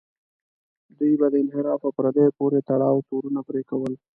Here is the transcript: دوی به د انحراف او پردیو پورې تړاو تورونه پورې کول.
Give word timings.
دوی 0.97 1.13
به 1.19 1.27
د 1.33 1.35
انحراف 1.43 1.81
او 1.85 1.91
پردیو 1.97 2.35
پورې 2.37 2.59
تړاو 2.69 3.05
تورونه 3.07 3.39
پورې 3.47 3.61
کول. 3.69 3.93